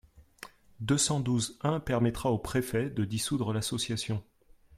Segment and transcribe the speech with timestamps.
[0.79, 4.23] deux cent douze-un permettra au préfet de dissoudre l’association.